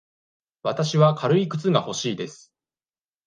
[0.63, 2.51] わたしは軽い靴が欲しいです。